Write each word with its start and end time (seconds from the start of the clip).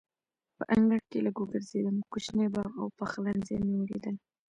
په 0.57 0.63
انګړ 0.75 0.99
کې 1.09 1.19
لږ 1.25 1.35
وګرځېدم، 1.39 1.97
کوچنی 2.11 2.47
باغ 2.55 2.71
او 2.81 2.87
پخلنځی 2.97 3.57
مې 3.65 3.75
ولیدل. 3.77 4.15